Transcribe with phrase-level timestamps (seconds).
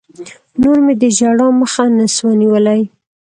[0.61, 2.81] نور مې د ژړا مخه نه سوه نيولى.